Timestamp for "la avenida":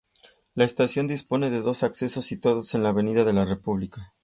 2.81-3.23